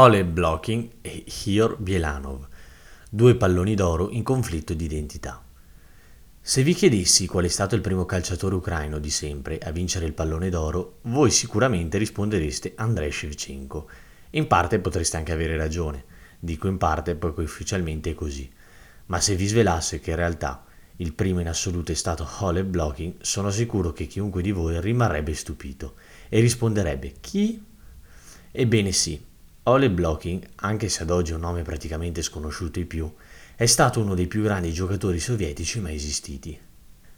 [0.00, 2.46] Hole Blocking e Hyor Bielanov,
[3.10, 5.44] due palloni d'oro in conflitto di identità.
[6.40, 10.12] Se vi chiedessi qual è stato il primo calciatore ucraino di sempre a vincere il
[10.12, 13.90] pallone d'oro, voi sicuramente rispondereste Andrei Shevchenko.
[14.30, 16.04] In parte potreste anche avere ragione,
[16.38, 18.48] dico in parte poiché ufficialmente è così.
[19.06, 20.64] Ma se vi svelasse che in realtà
[20.98, 25.34] il primo in assoluto è stato Hole Blocking, sono sicuro che chiunque di voi rimarrebbe
[25.34, 25.96] stupito
[26.28, 27.60] e risponderebbe chi?
[28.52, 29.26] Ebbene sì,
[29.68, 33.12] Ole Blocking, anche se ad oggi è un nome praticamente sconosciuto ai più,
[33.54, 36.58] è stato uno dei più grandi giocatori sovietici mai esistiti.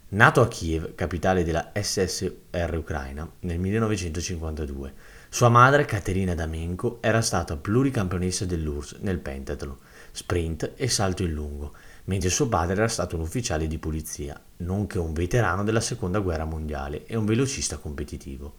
[0.09, 4.93] Nato a Kiev, capitale della SSR ucraina, nel 1952,
[5.29, 9.77] sua madre, Caterina Damenko, era stata pluricampionessa dell'URSS nel pentathlon,
[10.11, 11.73] sprint e salto in lungo,
[12.05, 16.43] mentre suo padre era stato un ufficiale di polizia, nonché un veterano della seconda guerra
[16.43, 18.55] mondiale e un velocista competitivo.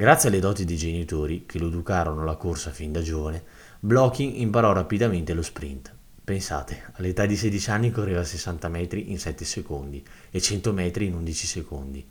[0.00, 3.44] Grazie alle doti dei genitori, che lo educarono alla corsa fin da giovane,
[3.80, 5.94] Blocking imparò rapidamente lo sprint.
[6.24, 11.16] Pensate, all'età di 16 anni correva 60 metri in 7 secondi e 100 metri in
[11.16, 12.06] 11 secondi.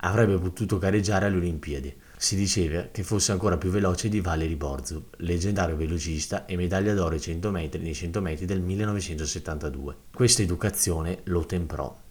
[0.00, 1.96] Avrebbe potuto gareggiare alle Olimpiadi.
[2.14, 7.14] Si diceva che fosse ancora più veloce di Valery Borzov, leggendario velocista e medaglia d'oro
[7.14, 9.96] ai 100 metri nei 100 metri del 1972.
[10.12, 12.08] Questa educazione lo temprò.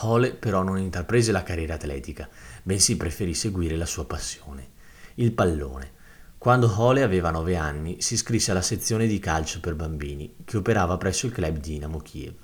[0.00, 2.28] Hole però non intraprese la carriera atletica,
[2.62, 4.70] bensì preferì seguire la sua passione,
[5.14, 5.92] il pallone.
[6.38, 10.96] Quando Hole aveva nove anni si iscrisse alla sezione di calcio per bambini che operava
[10.96, 12.36] presso il club Dinamo Kiev.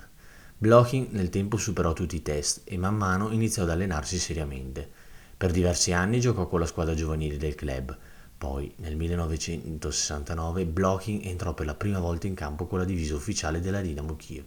[0.56, 4.90] Blocking nel tempo superò tutti i test e man mano iniziò ad allenarsi seriamente.
[5.36, 7.96] Per diversi anni giocò con la squadra giovanile del club.
[8.38, 13.60] Poi, nel 1969, Blocking entrò per la prima volta in campo con la divisa ufficiale
[13.60, 14.44] della Dinamo Kiev.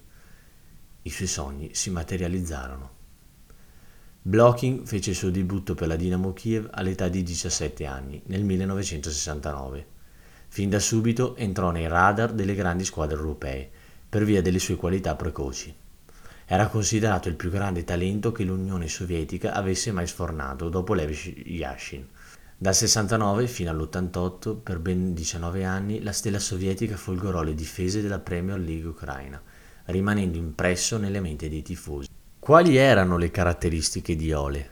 [1.08, 2.90] I suoi sogni si materializzarono.
[4.22, 9.88] Blocking fece il suo debutto per la Dinamo Kiev all'età di 17 anni, nel 1969.
[10.50, 13.72] Fin da subito entrò nei radar delle grandi squadre europee,
[14.10, 15.74] per via delle sue qualità precoci.
[16.46, 21.12] Era considerato il più grande talento che l'Unione Sovietica avesse mai sfornato dopo Lev
[21.46, 22.06] Yashin.
[22.58, 28.20] Dal 69 fino all'88, per ben 19 anni, la stella sovietica folgorò le difese della
[28.20, 29.42] Premier League ucraina,
[29.88, 32.08] rimanendo impresso nelle menti dei tifosi.
[32.40, 34.70] Quali erano le caratteristiche di Ole?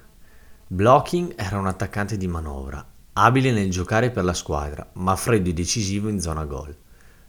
[0.68, 5.54] Blocking era un attaccante di manovra, abile nel giocare per la squadra, ma freddo e
[5.54, 6.76] decisivo in zona gol.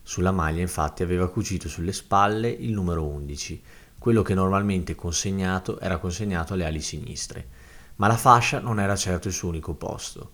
[0.03, 3.63] Sulla maglia infatti aveva cucito sulle spalle il numero 11,
[3.99, 7.49] quello che normalmente consegnato era consegnato alle ali sinistre,
[7.97, 10.33] ma la fascia non era certo il suo unico posto.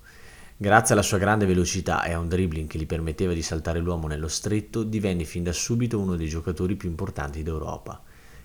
[0.62, 4.06] Grazie alla sua grande velocità e a un dribbling che gli permetteva di saltare l'uomo
[4.06, 8.00] nello stretto, divenne fin da subito uno dei giocatori più importanti d'Europa.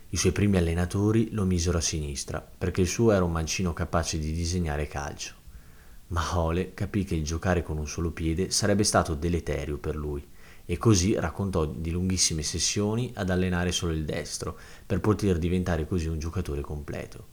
[0.10, 4.18] I suoi primi allenatori lo misero a sinistra, perché il suo era un mancino capace
[4.18, 5.36] di disegnare calcio.
[6.08, 10.28] Ma Hole capì che il giocare con un solo piede sarebbe stato deleterio per lui,
[10.66, 14.58] e così raccontò di lunghissime sessioni ad allenare solo il destro,
[14.88, 17.28] per poter diventare così un giocatore completo.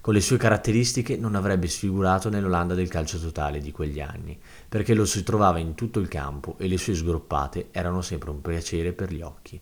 [0.00, 4.94] Con le sue caratteristiche non avrebbe sfigurato nell'Olanda del calcio totale di quegli anni, perché
[4.94, 8.92] lo si trovava in tutto il campo e le sue sgroppate erano sempre un piacere
[8.92, 9.60] per gli occhi.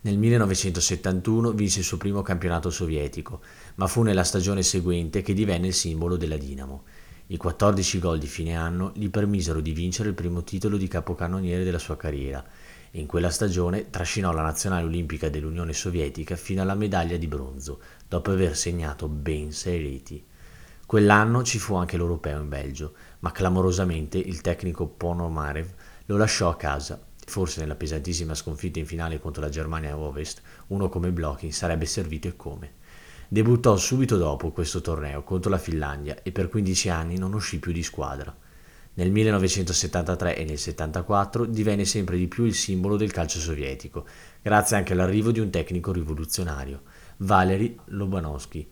[0.00, 3.40] Nel 1971 vinse il suo primo campionato sovietico,
[3.76, 6.82] ma fu nella stagione seguente che divenne il simbolo della Dinamo.
[7.28, 11.62] I 14 gol di fine anno gli permisero di vincere il primo titolo di capocannoniere
[11.62, 12.44] della sua carriera
[12.92, 18.32] in quella stagione trascinò la nazionale olimpica dell'Unione Sovietica fino alla medaglia di bronzo, dopo
[18.32, 20.22] aver segnato ben sei reti.
[20.84, 25.72] Quell'anno ci fu anche l'europeo in Belgio, ma clamorosamente il tecnico Ponomarev
[26.04, 27.02] lo lasciò a casa.
[27.24, 32.28] Forse nella pesantissima sconfitta in finale contro la Germania Ovest, uno come Blocking sarebbe servito
[32.28, 32.72] e come.
[33.26, 37.72] Debuttò subito dopo questo torneo contro la Finlandia e per 15 anni non uscì più
[37.72, 38.36] di squadra.
[38.94, 44.06] Nel 1973 e nel 1974 divenne sempre di più il simbolo del calcio sovietico,
[44.42, 46.82] grazie anche all'arrivo di un tecnico rivoluzionario,
[47.18, 48.68] Valery Lobanovsky.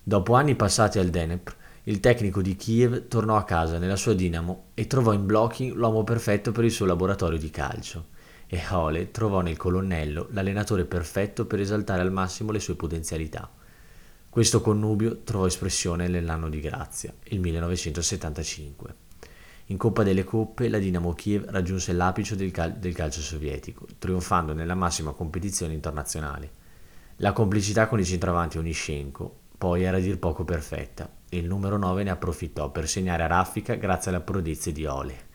[0.00, 4.66] Dopo anni passati al Dnepr, il tecnico di Kiev tornò a casa nella sua Dinamo
[4.74, 8.06] e trovò in Blocking l'uomo perfetto per il suo laboratorio di calcio.
[8.46, 13.50] E Hole trovò nel colonnello l'allenatore perfetto per esaltare al massimo le sue potenzialità.
[14.28, 19.09] Questo connubio trovò espressione nell'anno di grazia, il 1975.
[19.70, 24.52] In Coppa delle Coppe la Dinamo Kiev raggiunse l'apice del, cal- del calcio sovietico, trionfando
[24.52, 26.50] nella massima competizione internazionale.
[27.18, 31.76] La complicità con i centravanti Onishenko poi era a dir poco perfetta e il numero
[31.76, 35.28] 9 ne approfittò per segnare a raffica grazie alle prodezze di Ole,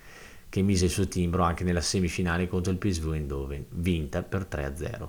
[0.49, 5.07] che mise il suo timbro anche nella semifinale contro il PSV Eindhoven, vinta per 3-0.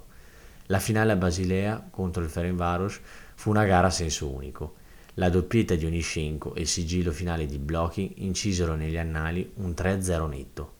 [0.66, 3.00] La finale a Basilea contro il Ferencváros
[3.34, 4.84] fu una gara a senso unico
[5.18, 10.28] la doppietta di Onishenko e il sigillo finale di Blocking incisero negli annali un 3-0
[10.28, 10.72] netto.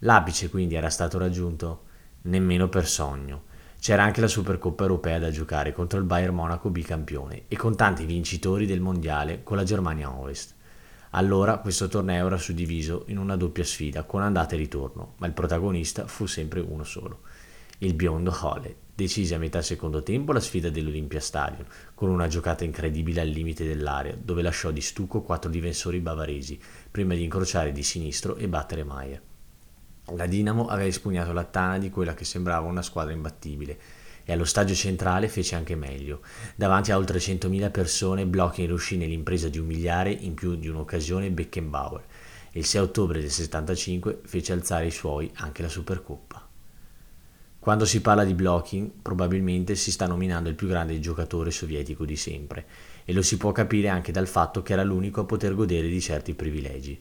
[0.00, 1.84] L'apice quindi era stato raggiunto?
[2.22, 3.44] Nemmeno per sogno.
[3.80, 8.04] C'era anche la Supercoppa europea da giocare contro il Bayern Monaco bicampione e con tanti
[8.04, 10.54] vincitori del mondiale con la Germania Ovest.
[11.10, 15.32] Allora questo torneo era suddiviso in una doppia sfida con andata e ritorno, ma il
[15.32, 17.22] protagonista fu sempre uno solo.
[17.82, 22.62] Il biondo Hole decise a metà secondo tempo la sfida dell'Olympia Stadium con una giocata
[22.62, 26.60] incredibile al limite dell'area dove lasciò di stucco quattro difensori bavaresi
[26.90, 29.22] prima di incrociare di sinistro e battere Maier.
[30.14, 33.78] La Dinamo aveva espugnato la tana di quella che sembrava una squadra imbattibile
[34.24, 36.20] e allo stadio centrale fece anche meglio.
[36.56, 42.04] Davanti a oltre 100.000 persone Blocking riuscì nell'impresa di umiliare in più di un'occasione Beckenbauer
[42.52, 46.29] e il 6 ottobre del 75 fece alzare i suoi anche la Supercoppa.
[47.60, 52.16] Quando si parla di blocking, probabilmente si sta nominando il più grande giocatore sovietico di
[52.16, 52.64] sempre,
[53.04, 56.00] e lo si può capire anche dal fatto che era l'unico a poter godere di
[56.00, 56.98] certi privilegi.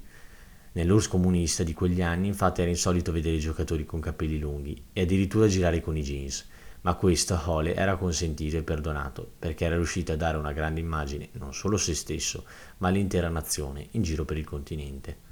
[0.74, 5.48] Nell'URSS comunista di quegli anni infatti era insolito vedere giocatori con capelli lunghi e addirittura
[5.48, 6.46] girare con i jeans,
[6.82, 10.82] ma questo a Hole era consentito e perdonato perché era riuscito a dare una grande
[10.82, 12.44] immagine non solo a se stesso,
[12.80, 15.29] ma all'intera nazione in giro per il continente.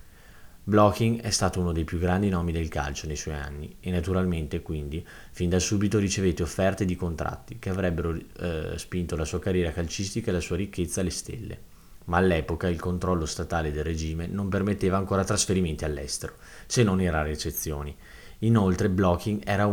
[0.68, 4.62] Blocking è stato uno dei più grandi nomi del calcio nei suoi anni e naturalmente
[4.62, 9.72] quindi fin da subito ricevette offerte di contratti che avrebbero eh, spinto la sua carriera
[9.72, 11.60] calcistica e la sua ricchezza alle stelle
[12.08, 16.36] ma all'epoca il controllo statale del regime non permetteva ancora trasferimenti all'estero,
[16.66, 17.96] se non in rare eccezioni.
[18.40, 19.66] Inoltre Blocking era,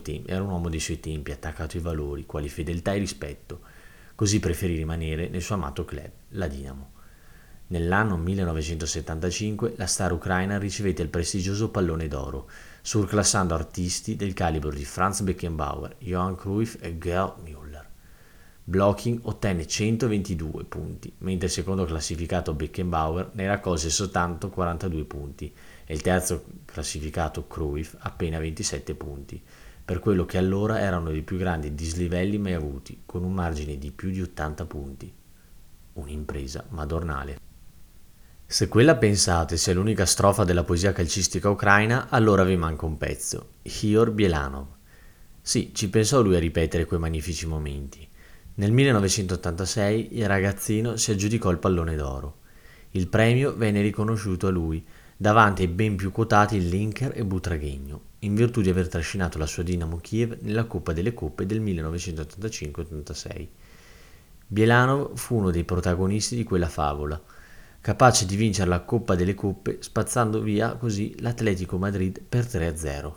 [0.00, 3.60] tempi, era un uomo dei suoi tempi attaccato ai valori, quali fedeltà e rispetto,
[4.14, 6.98] così preferì rimanere nel suo amato club, la Dinamo.
[7.72, 12.50] Nell'anno 1975 la star ucraina ricevette il prestigioso pallone d'oro,
[12.82, 17.84] surclassando artisti del calibro di Franz Beckenbauer, Johann Cruyff e Gerd Müller.
[18.64, 25.94] Blocking ottenne 122 punti, mentre il secondo classificato Beckenbauer ne raccolse soltanto 42 punti e
[25.94, 29.40] il terzo classificato Cruyff appena 27 punti,
[29.84, 33.78] per quello che allora era uno dei più grandi dislivelli mai avuti, con un margine
[33.78, 35.12] di più di 80 punti.
[35.92, 37.49] Un'impresa madornale.
[38.52, 43.50] Se quella pensate sia l'unica strofa della poesia calcistica ucraina, allora vi manca un pezzo,
[43.62, 44.66] Hior Bielanov.
[45.40, 48.04] Sì, ci pensò lui a ripetere quei magnifici momenti.
[48.54, 52.38] Nel 1986 il ragazzino si aggiudicò il pallone d'oro.
[52.90, 54.84] Il premio venne riconosciuto a lui
[55.16, 59.62] davanti ai ben più quotati Linker e Butraghegno, in virtù di aver trascinato la sua
[59.62, 63.46] Dinamo Kiev nella Coppa delle Coppe del 1985-86.
[64.48, 67.22] Bielanov fu uno dei protagonisti di quella favola,
[67.82, 73.12] capace di vincere la Coppa delle Coppe spazzando via così l'Atletico Madrid per 3-0.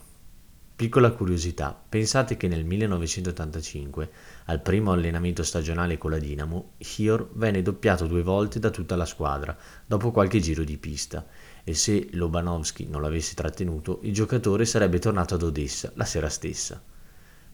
[0.75, 4.09] Piccola curiosità, pensate che nel 1985,
[4.45, 9.05] al primo allenamento stagionale con la Dinamo, Hior venne doppiato due volte da tutta la
[9.05, 9.55] squadra,
[9.85, 11.27] dopo qualche giro di pista,
[11.63, 16.81] e se Lobanovsky non l'avesse trattenuto, il giocatore sarebbe tornato ad Odessa la sera stessa.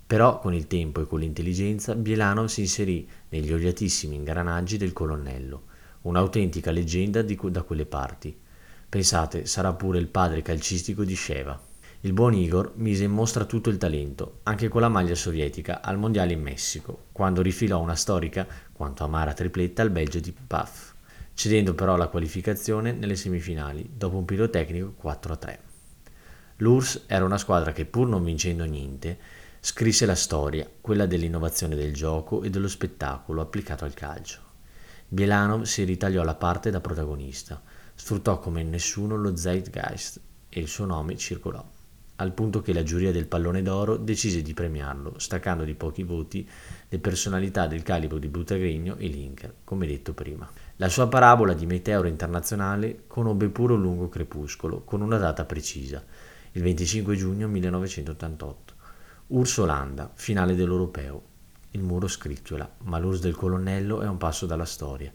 [0.07, 5.63] Però con il tempo e con l'intelligenza, Bielanov si inserì negli odiatissimi ingranaggi del colonnello,
[6.01, 8.37] un'autentica leggenda di, da quelle parti.
[8.87, 11.68] Pensate, sarà pure il padre calcistico di Sheva.
[12.01, 15.97] Il buon Igor mise in mostra tutto il talento, anche con la maglia sovietica, al
[15.97, 20.94] mondiale in Messico, quando rifilò una storica quanto amara tripletta al Belgio di Paf,
[21.33, 25.57] cedendo però la qualificazione nelle semifinali, dopo un pirotecnico 4-3.
[26.57, 29.18] L'URSS era una squadra che, pur non vincendo niente,
[29.59, 34.48] scrisse la storia, quella dell'innovazione del gioco e dello spettacolo applicato al calcio.
[35.09, 37.61] Bielanov si ritagliò la parte da protagonista,
[37.94, 41.66] sfruttò come nessuno lo zeitgeist e il suo nome circolò
[42.19, 46.47] al punto che la giuria del pallone d'oro decise di premiarlo, staccando di pochi voti
[46.87, 50.49] le personalità del calibro di Butagrigno e Linker, come detto prima.
[50.75, 56.04] La sua parabola di meteoro internazionale conobbe pure un lungo crepuscolo, con una data precisa,
[56.51, 58.73] il 25 giugno 1988.
[59.28, 61.29] Urs Olanda, finale dell'Europeo.
[61.71, 65.14] Il muro scricchiola, ma l'Urs del colonnello è un passo dalla storia.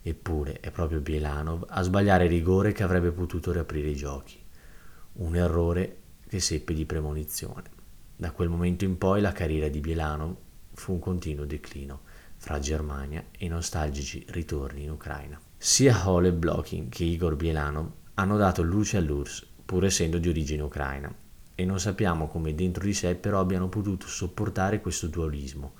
[0.00, 4.40] Eppure è proprio Bielanov a sbagliare rigore che avrebbe potuto riaprire i giochi.
[5.14, 5.96] Un errore
[6.28, 7.70] che seppe di premonizione.
[8.14, 10.36] Da quel momento in poi la carriera di Bielano
[10.74, 12.02] fu un continuo declino
[12.36, 15.40] fra Germania e i nostalgici ritorni in Ucraina.
[15.56, 21.12] Sia Ole Blocking che Igor Bielanov hanno dato luce all'URSS, pur essendo di origine ucraina,
[21.54, 25.72] e non sappiamo come dentro di sé però abbiano potuto sopportare questo dualismo,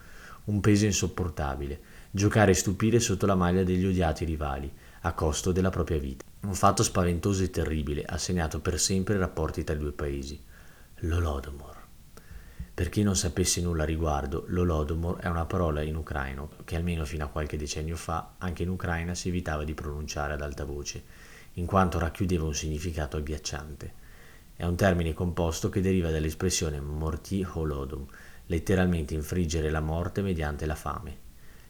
[0.46, 4.72] un peso insopportabile, giocare e stupire sotto la maglia degli odiati rivali,
[5.02, 6.24] a costo della propria vita.
[6.40, 10.40] Un fatto spaventoso e terribile ha segnato per sempre i rapporti tra i due paesi.
[11.00, 11.74] L'Olodomor.
[12.74, 17.04] Per chi non sapesse nulla a riguardo, l'Olodomor è una parola in ucraino che almeno
[17.04, 21.02] fino a qualche decennio fa anche in Ucraina si evitava di pronunciare ad alta voce,
[21.54, 24.04] in quanto racchiudeva un significato agghiacciante.
[24.54, 28.06] È un termine composto che deriva dall'espressione morti holodum,
[28.46, 31.24] letteralmente infliggere la morte mediante la fame.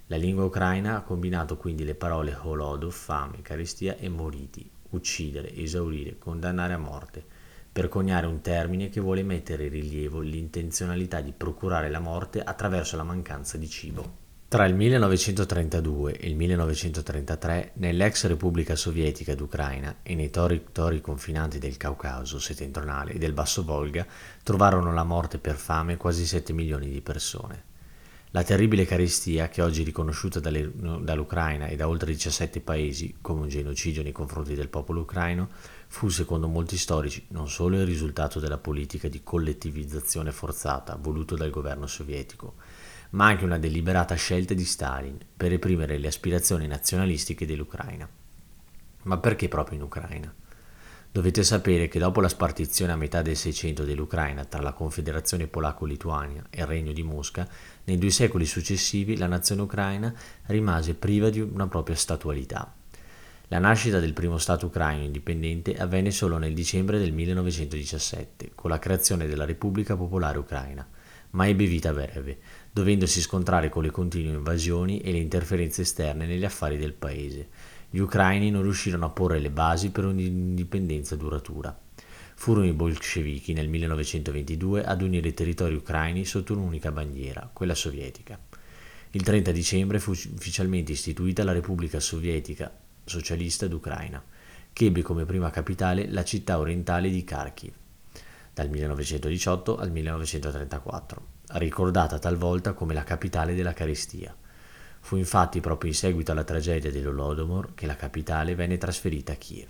[0.07, 6.19] La lingua ucraina ha combinato quindi le parole holodov, fame, carestia e moriti, uccidere, esaurire,
[6.19, 7.25] condannare a morte,
[7.73, 12.97] per coniare un termine che vuole mettere in rilievo l'intenzionalità di procurare la morte attraverso
[12.97, 14.26] la mancanza di cibo.
[14.57, 21.77] Tra il 1932 e il 1933, nell'ex Repubblica Sovietica d'Ucraina e nei territori confinanti del
[21.77, 24.07] Caucaso settentrionale e del Basso Volga,
[24.43, 27.65] trovarono la morte per fame quasi 7 milioni di persone.
[28.31, 33.43] La terribile carestia, che oggi è riconosciuta dalle, dall'Ucraina e da oltre 17 paesi come
[33.43, 35.51] un genocidio nei confronti del popolo ucraino,
[35.87, 41.51] fu, secondo molti storici, non solo il risultato della politica di collettivizzazione forzata voluto dal
[41.51, 42.55] governo sovietico,
[43.11, 48.09] ma anche una deliberata scelta di Stalin per reprimere le aspirazioni nazionalistiche dell'Ucraina.
[49.03, 50.35] Ma perché proprio in Ucraina?
[51.17, 56.45] Dovete sapere che dopo la spartizione a metà del Seicento dell'Ucraina tra la Confederazione Polacco-Lituania
[56.51, 57.49] e il Regno di Mosca,
[57.85, 60.13] nei due secoli successivi la nazione ucraina
[60.49, 62.71] rimase priva di una propria statualità.
[63.49, 68.79] La nascita del primo Stato ucraino indipendente avvenne solo nel dicembre del 1917, con la
[68.79, 70.87] creazione della Repubblica Popolare Ucraina,
[71.31, 72.39] ma ebbe vita breve,
[72.77, 77.49] dovendosi scontrare con le continue invasioni e le interferenze esterne negli affari del paese.
[77.89, 81.75] Gli ucraini non riuscirono a porre le basi per un'indipendenza duratura.
[82.35, 88.39] Furono i bolscevichi nel 1922 ad unire i territori ucraini sotto un'unica bandiera, quella sovietica.
[89.13, 92.71] Il 30 dicembre fu ufficialmente istituita la Repubblica Sovietica
[93.07, 94.23] Socialista d'Ucraina,
[94.75, 97.73] che ebbe come prima capitale la città orientale di Kharkiv,
[98.53, 104.35] dal 1918 al 1934 ricordata talvolta come la capitale della carestia.
[105.01, 109.69] Fu infatti proprio in seguito alla tragedia dell'Olodomor che la capitale venne trasferita a Kiev.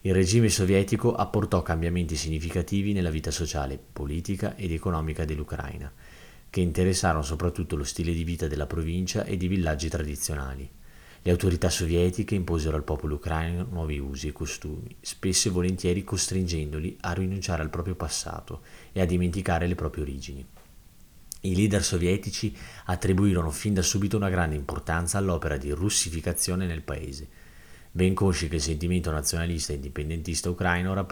[0.00, 5.92] Il regime sovietico apportò cambiamenti significativi nella vita sociale, politica ed economica dell'Ucraina,
[6.50, 10.70] che interessarono soprattutto lo stile di vita della provincia e di villaggi tradizionali.
[11.22, 16.96] Le autorità sovietiche imposero al popolo ucraino nuovi usi e costumi, spesso e volentieri costringendoli
[17.00, 20.46] a rinunciare al proprio passato e a dimenticare le proprie origini.
[21.40, 22.56] I leader sovietici
[22.86, 27.28] attribuirono fin da subito una grande importanza all'opera di russificazione nel paese,
[27.90, 31.06] ben consci che il sentimento nazionalista e indipendentista ucraino una,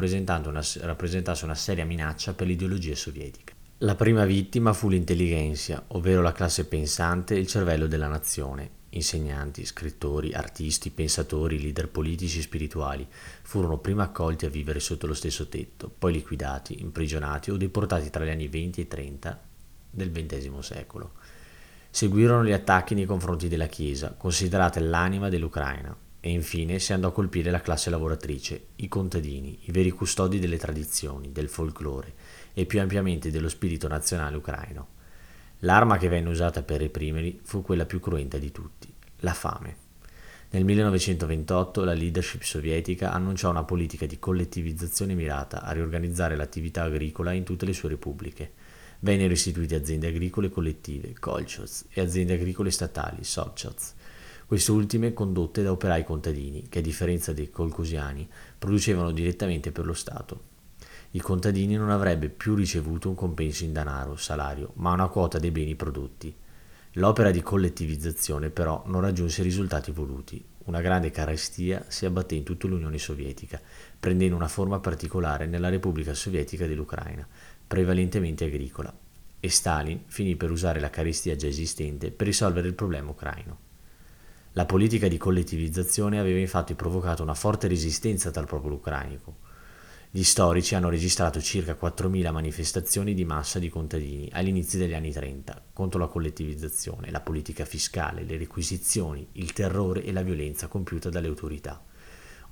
[0.80, 3.54] rappresentasse una seria minaccia per l'ideologia sovietica.
[3.78, 9.66] La prima vittima fu l'intelligenza, ovvero la classe pensante e il cervello della nazione, Insegnanti,
[9.66, 13.06] scrittori, artisti, pensatori, leader politici e spirituali
[13.42, 18.24] furono prima accolti a vivere sotto lo stesso tetto, poi liquidati, imprigionati o deportati tra
[18.24, 19.42] gli anni 20 e 30
[19.90, 21.12] del XX secolo.
[21.90, 27.12] Seguirono gli attacchi nei confronti della Chiesa, considerata l'anima dell'Ucraina, e infine si andò a
[27.12, 32.14] colpire la classe lavoratrice, i contadini, i veri custodi delle tradizioni, del folklore
[32.54, 34.94] e più ampiamente dello spirito nazionale ucraino.
[35.60, 39.84] L'arma che venne usata per reprimerli fu quella più cruenta di tutti, la fame.
[40.50, 47.32] Nel 1928 la leadership sovietica annunciò una politica di collettivizzazione mirata a riorganizzare l'attività agricola
[47.32, 48.52] in tutte le sue repubbliche.
[49.00, 53.94] Vennero istituite aziende agricole collettive, kolchoz, e aziende agricole statali, sovchoz,
[54.46, 59.94] queste ultime condotte da operai contadini, che a differenza dei colcosiani producevano direttamente per lo
[59.94, 60.45] Stato
[61.16, 65.50] i contadini non avrebbe più ricevuto un compenso in denaro, salario, ma una quota dei
[65.50, 66.34] beni prodotti.
[66.92, 70.44] L'opera di collettivizzazione però non raggiunse i risultati voluti.
[70.64, 73.58] Una grande carestia si abbatté in tutta l'Unione Sovietica,
[73.98, 77.26] prendendo una forma particolare nella Repubblica Sovietica dell'Ucraina,
[77.66, 78.94] prevalentemente agricola,
[79.40, 83.58] e Stalin finì per usare la carestia già esistente per risolvere il problema ucraino.
[84.52, 89.44] La politica di collettivizzazione aveva infatti provocato una forte resistenza dal popolo ucrainico,
[90.16, 95.64] gli storici hanno registrato circa 4.000 manifestazioni di massa di contadini all'inizio degli anni 30
[95.74, 101.26] contro la collettivizzazione, la politica fiscale, le requisizioni, il terrore e la violenza compiuta dalle
[101.26, 101.84] autorità.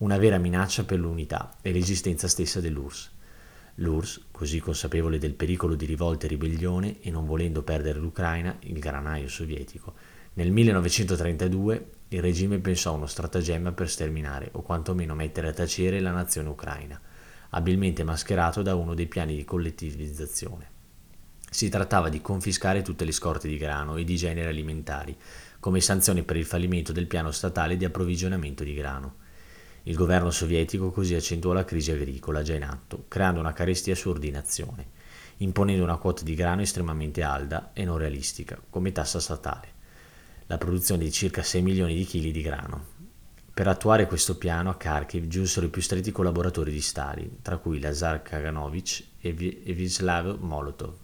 [0.00, 3.12] Una vera minaccia per l'unità e l'esistenza stessa dell'URSS.
[3.76, 8.78] L'URSS, così consapevole del pericolo di rivolta e ribellione e non volendo perdere l'Ucraina, il
[8.78, 9.94] granaio sovietico,
[10.34, 16.00] nel 1932 il regime pensò a uno stratagemma per sterminare o quantomeno mettere a tacere
[16.00, 17.00] la nazione ucraina
[17.56, 20.70] abilmente mascherato da uno dei piani di collettivizzazione.
[21.50, 25.16] Si trattava di confiscare tutte le scorte di grano e di generi alimentari,
[25.60, 29.22] come sanzione per il fallimento del piano statale di approvvigionamento di grano.
[29.84, 34.08] Il governo sovietico così accentuò la crisi agricola già in atto, creando una carestia su
[34.08, 34.88] ordinazione,
[35.38, 39.68] imponendo una quota di grano estremamente alta e non realistica, come tassa statale,
[40.46, 42.86] la produzione di circa 6 milioni di chili di grano,
[43.54, 47.78] Per attuare questo piano a Kharkiv giunsero i più stretti collaboratori di Stalin, tra cui
[47.78, 50.96] Lazar Kaganovich e Vyacheslav Molotov.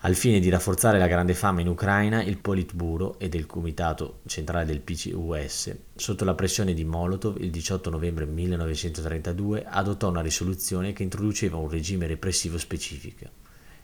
[0.00, 4.66] Al fine di rafforzare la grande fame in Ucraina, il Politburo e del Comitato Centrale
[4.66, 11.04] del PCUS, sotto la pressione di Molotov, il 18 novembre 1932 adottò una risoluzione che
[11.04, 13.24] introduceva un regime repressivo specifico,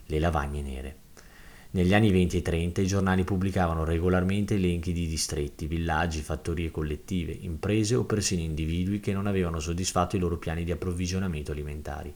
[0.04, 0.96] le lavagne nere.
[1.70, 7.32] Negli anni 20 e 30 i giornali pubblicavano regolarmente elenchi di distretti, villaggi, fattorie collettive,
[7.32, 12.14] imprese o persino individui che non avevano soddisfatto i loro piani di approvvigionamento alimentari.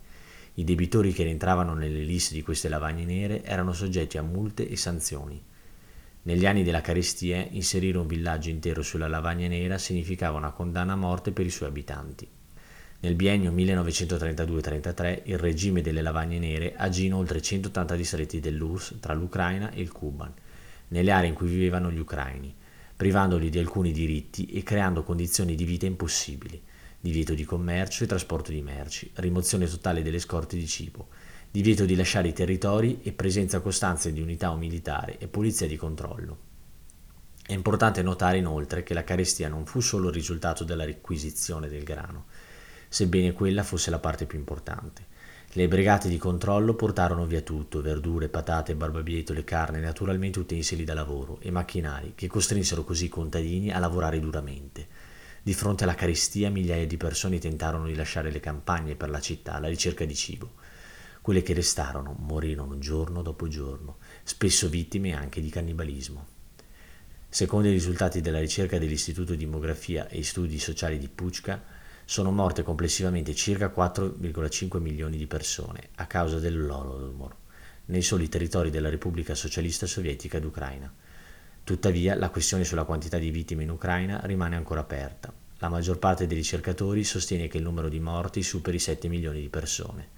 [0.54, 4.76] I debitori che rientravano nelle liste di queste lavagne nere erano soggetti a multe e
[4.76, 5.42] sanzioni.
[6.22, 10.96] Negli anni della carestia, inserire un villaggio intero sulla lavagna nera significava una condanna a
[10.96, 12.26] morte per i suoi abitanti.
[13.02, 19.12] Nel biennio 1932-33 il regime delle lavagne nere agì in oltre 180 distretti dell'URSS tra
[19.12, 20.32] l'Ucraina e il Kuban,
[20.86, 22.54] nelle aree in cui vivevano gli ucraini,
[22.94, 26.62] privandoli di alcuni diritti e creando condizioni di vita impossibili
[27.00, 31.08] divieto di commercio e trasporto di merci, rimozione totale delle scorte di cibo,
[31.50, 36.38] divieto di lasciare i territori e presenza costante di unità militare e polizia di controllo.
[37.44, 41.82] È importante notare inoltre che la carestia non fu solo il risultato della requisizione del
[41.82, 42.26] grano,
[42.92, 45.06] sebbene quella fosse la parte più importante.
[45.52, 51.38] Le brigate di controllo portarono via tutto, verdure, patate, barbabietole, carne, naturalmente utensili da lavoro
[51.40, 54.86] e macchinari, che costrinsero così i contadini a lavorare duramente.
[55.42, 59.54] Di fronte alla carestia migliaia di persone tentarono di lasciare le campagne per la città
[59.54, 60.52] alla ricerca di cibo.
[61.22, 66.26] Quelle che restarono morirono giorno dopo giorno, spesso vittime anche di cannibalismo.
[67.26, 71.71] Secondo i risultati della ricerca dell'Istituto di Demografia e Studi Sociali di Puchka,
[72.12, 77.34] sono morte complessivamente circa 4,5 milioni di persone a causa dell'Holodomor
[77.86, 80.92] nei soli territori della Repubblica Socialista Sovietica d'Ucraina.
[81.64, 85.32] Tuttavia, la questione sulla quantità di vittime in Ucraina rimane ancora aperta.
[85.56, 89.48] La maggior parte dei ricercatori sostiene che il numero di morti superi 7 milioni di
[89.48, 90.08] persone.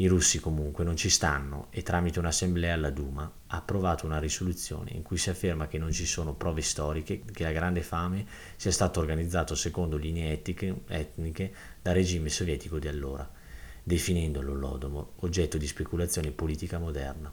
[0.00, 4.92] I russi comunque non ci stanno e tramite un'assemblea alla Duma ha approvato una risoluzione
[4.92, 8.24] in cui si afferma che non ci sono prove storiche che la grande fame
[8.56, 13.30] sia stato organizzato secondo linee etiche, etniche dal regime sovietico di allora,
[13.82, 17.30] definendo l'Olodomor oggetto di speculazione politica moderna.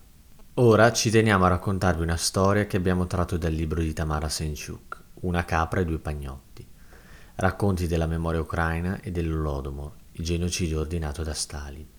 [0.55, 5.03] Ora ci teniamo a raccontarvi una storia che abbiamo tratto dal libro di Tamara Senchuk,
[5.21, 6.67] Una capra e due pagnotti.
[7.35, 11.95] Racconti della memoria ucraina e dell'Olodomor, il genocidio ordinato da Stalin.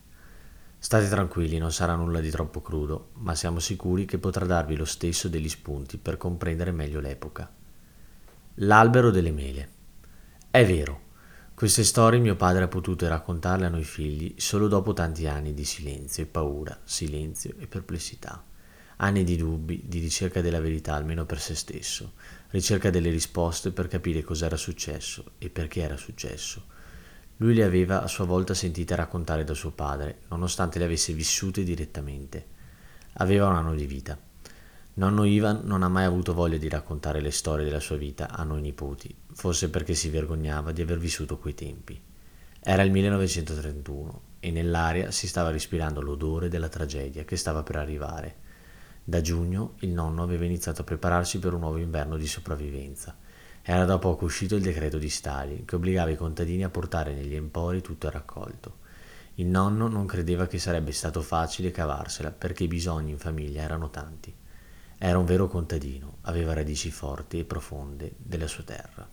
[0.78, 4.84] State tranquilli, non sarà nulla di troppo crudo, ma siamo sicuri che potrà darvi lo
[4.84, 7.50] stesso degli spunti per comprendere meglio l'epoca.
[8.54, 9.68] L'albero delle mele.
[10.50, 11.00] È vero,
[11.54, 15.64] queste storie mio padre ha potuto raccontarle a noi figli solo dopo tanti anni di
[15.64, 18.42] silenzio e paura, silenzio e perplessità
[18.98, 22.14] anni di dubbi, di ricerca della verità almeno per se stesso,
[22.50, 26.76] ricerca delle risposte per capire cosa era successo e perché era successo.
[27.38, 31.64] Lui le aveva a sua volta sentite raccontare da suo padre, nonostante le avesse vissute
[31.64, 32.46] direttamente.
[33.14, 34.18] Aveva un anno di vita.
[34.94, 38.42] Nonno Ivan non ha mai avuto voglia di raccontare le storie della sua vita a
[38.42, 42.01] noi nipoti, forse perché si vergognava di aver vissuto quei tempi.
[42.61, 48.46] Era il 1931 e nell'aria si stava respirando l'odore della tragedia che stava per arrivare
[49.09, 53.16] da giugno il nonno aveva iniziato a prepararsi per un nuovo inverno di sopravvivenza.
[53.70, 57.35] Era da poco uscito il decreto di Stalin che obbligava i contadini a portare negli
[57.35, 58.78] empori tutto il raccolto.
[59.35, 63.90] Il nonno non credeva che sarebbe stato facile cavarsela perché i bisogni in famiglia erano
[63.90, 64.35] tanti.
[64.96, 69.07] Era un vero contadino, aveva radici forti e profonde della sua terra.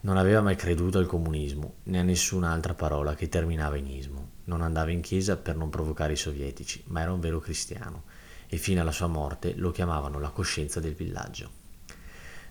[0.00, 4.30] Non aveva mai creduto al comunismo né a nessun'altra parola che terminava in ismo.
[4.44, 8.04] Non andava in chiesa per non provocare i sovietici, ma era un vero cristiano
[8.46, 11.59] e fino alla sua morte lo chiamavano la coscienza del villaggio.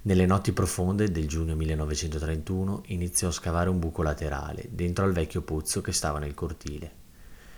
[0.01, 5.41] Nelle notti profonde del giugno 1931 iniziò a scavare un buco laterale dentro al vecchio
[5.41, 6.91] pozzo che stava nel cortile.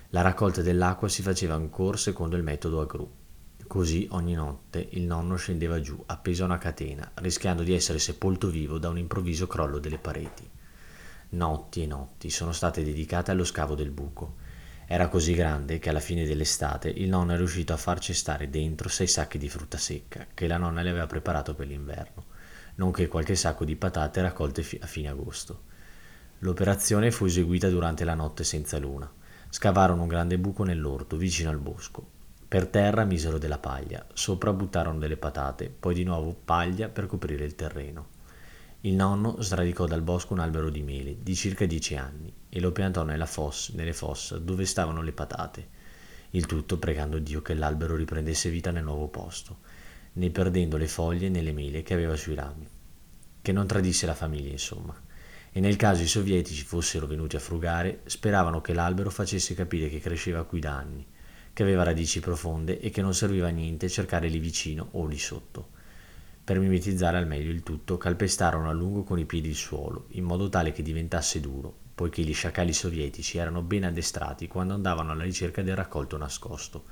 [0.09, 3.07] La raccolta dell'acqua si faceva ancora secondo il metodo a gru.
[3.67, 8.49] Così ogni notte il nonno scendeva giù appeso a una catena, rischiando di essere sepolto
[8.49, 10.49] vivo da un improvviso crollo delle pareti.
[11.29, 14.49] Notti e notti sono state dedicate allo scavo del buco
[14.91, 18.89] era così grande che alla fine dell'estate il nonno è riuscito a farci stare dentro
[18.89, 22.25] sei sacchi di frutta secca che la nonna le aveva preparato per l'inverno,
[22.75, 25.63] nonché qualche sacco di patate raccolte a fine agosto.
[26.39, 29.11] L'operazione fu eseguita durante la notte senza luna.
[29.49, 32.19] Scavarono un grande buco nell'orto, vicino al bosco.
[32.47, 37.45] Per terra misero della paglia, sopra buttarono delle patate, poi di nuovo paglia per coprire
[37.45, 38.19] il terreno.
[38.81, 42.71] Il nonno sradicò dal bosco un albero di mele di circa dieci anni e lo
[42.71, 45.67] piantò fossa, nelle fossa dove stavano le patate,
[46.31, 49.59] il tutto pregando Dio che l'albero riprendesse vita nel nuovo posto,
[50.13, 52.67] né perdendo le foglie né le mele che aveva sui rami.
[53.41, 54.95] che non tradisse la famiglia, insomma.
[55.51, 59.99] E nel caso i sovietici fossero venuti a frugare, speravano che l'albero facesse capire che
[59.99, 61.05] cresceva qui da anni,
[61.51, 65.17] che aveva radici profonde e che non serviva a niente cercare lì vicino o lì
[65.17, 65.69] sotto.
[66.43, 70.23] Per mimetizzare al meglio il tutto, calpestarono a lungo con i piedi il suolo, in
[70.23, 75.23] modo tale che diventasse duro, poiché gli sciacalli sovietici erano ben addestrati quando andavano alla
[75.23, 76.85] ricerca del raccolto nascosto.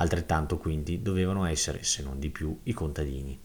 [0.00, 3.38] Altrettanto quindi dovevano essere, se non di più, i contadini.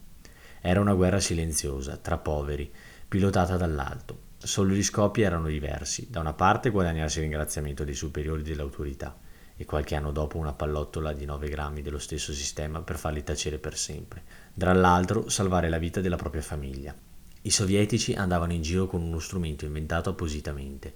[0.60, 2.70] Era una guerra silenziosa, tra poveri,
[3.08, 4.32] pilotata dall'alto.
[4.38, 6.08] Solo gli scopi erano diversi.
[6.10, 9.18] Da una parte guadagnarsi il ringraziamento dei superiori dell'autorità,
[9.56, 13.58] e qualche anno dopo una pallottola di 9 grammi dello stesso sistema per farli tacere
[13.58, 16.94] per sempre, dall'altro salvare la vita della propria famiglia.
[17.42, 20.94] I sovietici andavano in giro con uno strumento inventato appositamente,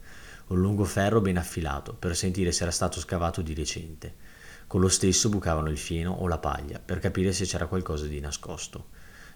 [0.48, 4.27] un lungo ferro ben affilato per sentire se era stato scavato di recente.
[4.68, 8.20] Con lo stesso bucavano il fieno o la paglia per capire se c'era qualcosa di
[8.20, 8.88] nascosto.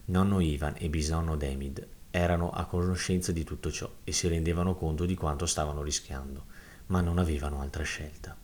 [0.05, 5.07] Nonno Ivan e bisnonno Demid erano a conoscenza di tutto ciò e si rendevano conto
[5.07, 6.45] di quanto stavano rischiando,
[6.89, 8.37] ma non avevano altra scelta.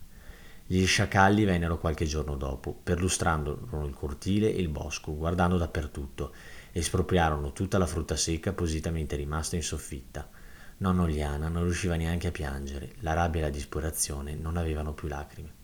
[0.65, 6.33] Gli sciacalli vennero qualche giorno dopo, perlustrando il cortile e il bosco, guardando dappertutto,
[6.71, 10.27] espropriarono tutta la frutta secca appositamente rimasta in soffitta.
[10.77, 15.07] Nonno Liana non riusciva neanche a piangere, la rabbia e la disperazione non avevano più
[15.07, 15.58] lacrime.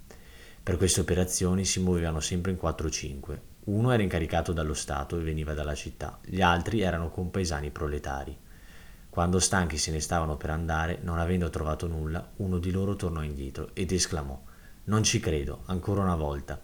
[0.65, 3.39] Per queste operazioni si muovevano sempre in 4-5.
[3.65, 8.35] Uno era incaricato dallo Stato e veniva dalla città, gli altri erano compaesani proletari.
[9.07, 13.21] Quando stanchi se ne stavano per andare, non avendo trovato nulla, uno di loro tornò
[13.21, 14.41] indietro ed esclamò
[14.85, 16.59] non ci credo, ancora una volta.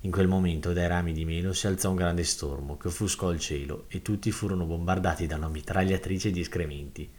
[0.00, 3.40] In quel momento dai rami di melo si alzò un grande stormo che offuscò il
[3.40, 7.10] cielo e tutti furono bombardati da una mitragliatrice di escrementi.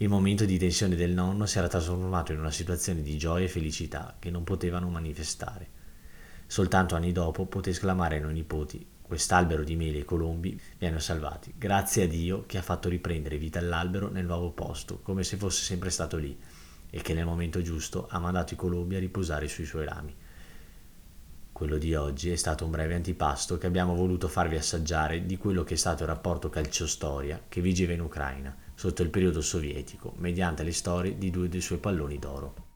[0.00, 3.48] Il momento di tensione del nonno si era trasformato in una situazione di gioia e
[3.48, 5.68] felicità che non potevano manifestare.
[6.46, 11.52] Soltanto anni dopo poté esclamare ai nipoti quest'albero di mele e colombi mi hanno salvati,
[11.58, 15.64] grazie a Dio che ha fatto riprendere vita all'albero nel nuovo posto, come se fosse
[15.64, 16.38] sempre stato lì
[16.90, 20.14] e che nel momento giusto ha mandato i colombi a riposare sui suoi rami.
[21.50, 25.64] Quello di oggi è stato un breve antipasto che abbiamo voluto farvi assaggiare di quello
[25.64, 30.62] che è stato il rapporto calcio-storia che vigeva in Ucraina sotto il periodo sovietico mediante
[30.62, 32.67] le storie di due dei suoi palloni d'oro.